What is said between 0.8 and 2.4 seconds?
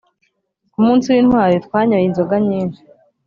munsi w‘intwari, twanyoye inzoga